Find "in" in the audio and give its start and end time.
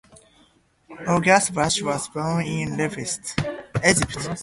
2.43-2.69